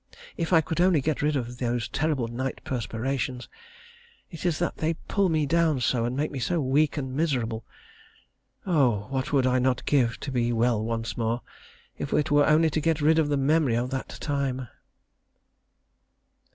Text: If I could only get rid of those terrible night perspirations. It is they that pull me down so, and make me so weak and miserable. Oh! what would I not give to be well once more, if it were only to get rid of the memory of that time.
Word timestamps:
If 0.35 0.51
I 0.51 0.61
could 0.61 0.81
only 0.81 0.99
get 0.99 1.21
rid 1.21 1.35
of 1.35 1.59
those 1.59 1.87
terrible 1.87 2.27
night 2.27 2.59
perspirations. 2.63 3.47
It 4.31 4.47
is 4.47 4.57
they 4.57 4.65
that 4.67 5.07
pull 5.07 5.29
me 5.29 5.45
down 5.45 5.79
so, 5.79 6.05
and 6.05 6.17
make 6.17 6.31
me 6.31 6.39
so 6.39 6.59
weak 6.59 6.97
and 6.97 7.13
miserable. 7.13 7.63
Oh! 8.65 9.05
what 9.11 9.31
would 9.31 9.45
I 9.45 9.59
not 9.59 9.85
give 9.85 10.19
to 10.21 10.31
be 10.31 10.51
well 10.51 10.83
once 10.83 11.17
more, 11.17 11.43
if 11.99 12.13
it 12.13 12.31
were 12.31 12.47
only 12.47 12.71
to 12.71 12.81
get 12.81 12.99
rid 12.99 13.19
of 13.19 13.29
the 13.29 13.37
memory 13.37 13.75
of 13.75 13.91
that 13.91 14.09
time. 14.19 14.69